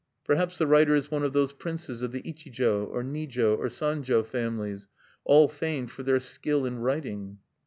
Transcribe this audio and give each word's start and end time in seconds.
"Perhaps 0.25 0.57
the 0.57 0.65
writer 0.65 0.95
is 0.95 1.11
one 1.11 1.21
of 1.23 1.31
those 1.31 1.53
princes 1.53 2.01
of 2.01 2.11
the 2.11 2.23
Ichijo, 2.27 2.85
or 2.87 3.03
Nijo, 3.03 3.55
or 3.55 3.67
Sanjo 3.67 4.23
families, 4.25 4.87
all 5.25 5.47
famed 5.47 5.91
for 5.91 6.01
their 6.01 6.19
skill 6.19 6.65
in 6.65 6.79
writing. 6.79 7.37